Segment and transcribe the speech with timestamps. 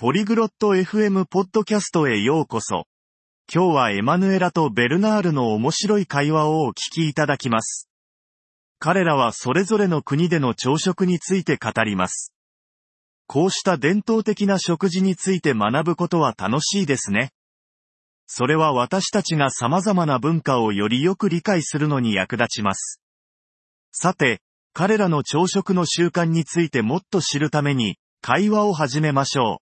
[0.00, 2.84] ポリグロット FM ポッドキャストへようこそ。
[3.52, 7.90] 今日はエマヌエラとベルナールの面白い会話をお聞きいただきます。
[8.78, 12.32] 彼らはそれぞれの国での朝食について語ります。
[13.26, 17.32] こうした伝統的な食事について学ぶことは楽しいですね。
[18.28, 23.00] それは私たちが様々な文化をよりよく理解するのに役立ちます。
[23.90, 24.42] さて、
[24.72, 29.67] 彼らの朝食の習慣についてもっと知るために、会話を始めましょう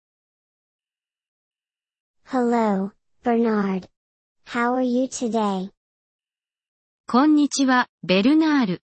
[2.31, 2.91] Hello,
[3.23, 3.88] Bernard.
[4.45, 5.71] How are you today?
[7.07, 8.83] こんにちは、ベルナール。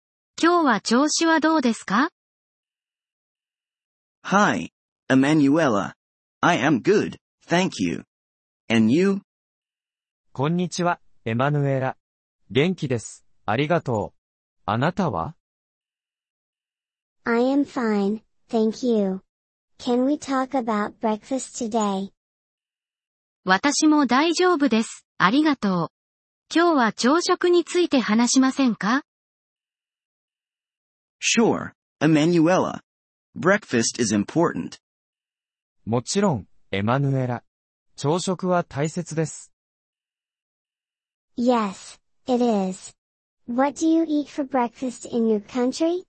[0.42, 2.10] 今日は調子はどうですか
[4.24, 4.72] Hi,
[5.08, 5.92] Emanuela.
[6.40, 8.02] I am good, thank you.
[8.68, 9.20] And you?
[10.32, 11.96] こんにちは、エマヌエラ。
[12.50, 13.24] 元気です。
[13.46, 14.18] ありがとう。
[14.66, 15.36] あなたは
[17.22, 19.20] I am fine, thank you.
[19.78, 22.10] Can we talk about breakfast today?
[23.50, 25.06] 私も大丈夫です。
[25.16, 25.88] ありがとう。
[26.54, 29.04] 今日は朝食について話しませんか
[31.18, 32.80] Sure, Emanuela.
[33.34, 34.78] Breakfast is important.
[35.86, 37.42] もちろん、エマヌエラ。
[37.96, 39.50] 朝食は大切です。
[41.38, 42.94] Yes, it is.
[43.50, 46.02] What do you eat for breakfast in your country?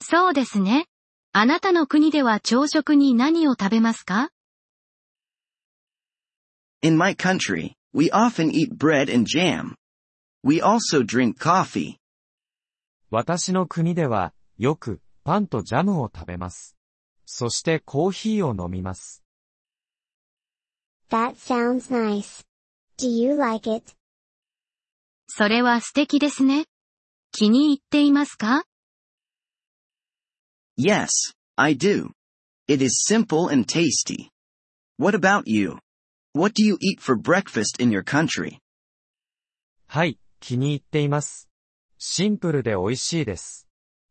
[0.00, 0.86] そうですね。
[1.34, 4.30] あなたの国では朝食に何を食べますか
[6.81, 9.75] In my country, we often eat bread and jam.
[10.43, 11.97] We also drink coffee.
[13.09, 16.75] 私の国では、よく、パンとジャムを食べます。
[17.25, 19.23] そしてコーヒーを飲みます。
[21.09, 22.43] That sounds nice.
[22.97, 23.93] Do you like it?
[25.27, 26.65] それは素敵ですね。
[27.31, 28.63] 気に入っていますか
[30.77, 31.07] Yes,
[31.55, 32.11] I do.
[32.67, 34.29] It is simple and tasty.
[34.97, 35.77] What about you?
[36.38, 38.58] What do you eat for breakfast in your country?
[39.88, 41.50] はい、気に入っています。
[41.98, 43.66] シンプルで美味しいです。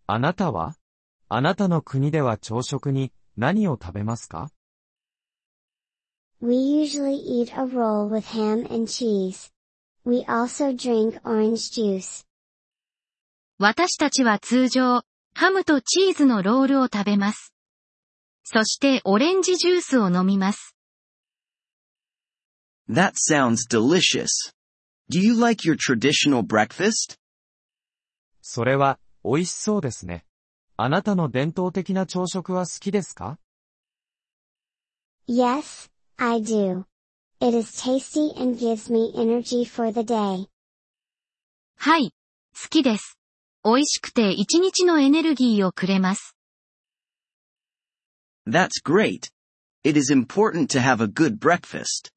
[0.07, 0.75] あなたは
[1.29, 4.51] あなたの国では朝食に何を食べますか
[6.41, 9.49] We usually eat a roll with ham and cheese.
[10.03, 12.25] We also drink orange juice.
[13.57, 15.03] 私たちは通常、
[15.33, 17.53] ハムとチーズのロールを食べます。
[18.43, 20.76] そしてオレンジジュースを飲みます。
[22.88, 24.52] That sounds delicious.
[25.08, 27.18] Do you like your traditional breakfast?
[28.40, 30.24] それは、美味しそうですね。
[30.76, 33.38] あなたの伝統的な朝食は好きですか
[35.28, 36.84] Yes, I do.
[37.40, 40.48] It is tasty and gives me energy for the day.
[41.76, 42.12] はい。
[42.54, 43.18] 好きです。
[43.64, 46.36] 美味しくて一日のエネルギーをくれます。
[48.46, 49.30] That's great.
[49.84, 52.12] It is important to have a good breakfast.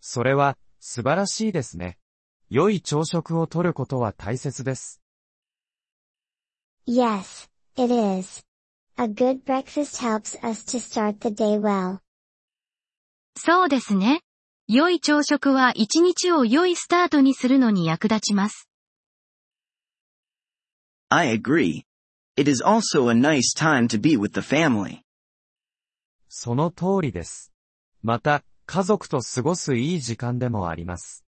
[0.00, 1.98] それは、素晴らしいですね。
[2.48, 5.00] 良い朝食をとることは大切です。
[6.86, 8.42] Yes, it is.
[8.96, 12.00] A good breakfast helps us to start the day well.
[13.36, 14.22] そうですね。
[14.66, 18.68] 良い朝食は一日を良いスタートにするのに役立ちます。
[21.08, 21.84] I agree.
[22.36, 25.00] It is also a nice time to be with the family.
[26.28, 27.52] その通りです。
[28.02, 31.24] また、家族と過ごすいい時間でもあります。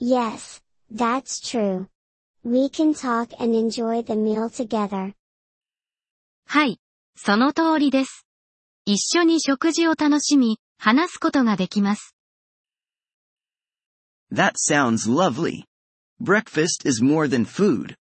[0.00, 1.86] Yes, that's true.
[2.42, 5.12] We can talk and enjoy the meal together.
[6.46, 6.80] はい。
[7.14, 8.26] その通りです。
[8.86, 12.16] 一緒に食事を楽しみ、話すことができます。
[14.32, 15.64] That sounds lovely.
[16.18, 17.96] Breakfast is more than food.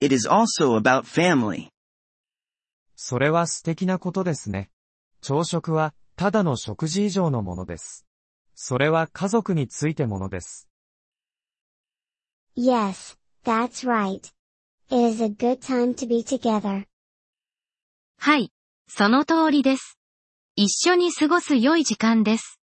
[0.00, 1.68] It is also about family.
[2.94, 4.70] それは素敵なことですね。
[5.20, 8.06] 朝食は、ただの食事以上のものです。
[8.54, 10.66] それは家族についてものです。
[12.56, 14.32] Yes, that's right.
[14.88, 16.86] It is a good time to be together.
[18.18, 18.50] はい。
[18.88, 19.98] その通りです。
[20.54, 22.60] 一緒に過ごす良い時間です。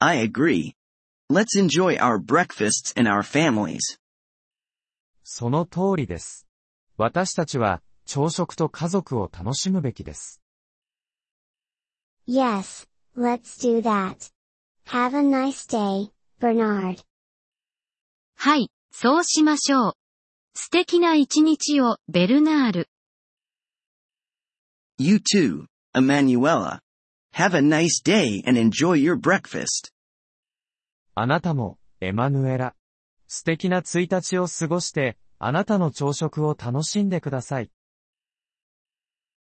[0.00, 0.74] I agree.
[1.30, 3.78] Let's enjoy our breakfasts and our families.
[5.22, 6.46] その通りです。
[6.98, 10.42] 私たちは、朝食と家族を楽しむべきです。
[12.28, 12.86] Yes,
[13.16, 14.30] let's do that.
[14.88, 17.02] Have a nice day, Bernard.
[18.36, 18.70] はい。
[18.92, 19.92] そうしましょう。
[20.52, 22.88] 素敵な一日を、ベルナール。
[24.98, 26.80] You too, Emanuela.
[27.34, 29.90] Have a nice day and enjoy your breakfast.
[31.14, 32.74] あなたも、エマヌエラ。
[33.26, 37.70] 素敵な1日を過ごして、あなたの朝食を楽しんでください。